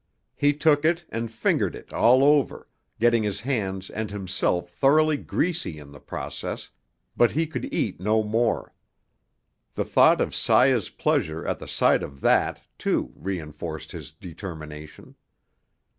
[0.35, 2.67] He took it and fingered it all over,
[2.99, 6.71] getting his hands and himself thoroughly greasy in the process,
[7.15, 8.73] but he could eat no more.
[9.75, 15.13] The thought of Saya's pleasure at the sight of that, too, reinforced his determination.